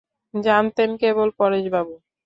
[0.33, 1.93] জানতেন কেবল পরেশবাবু।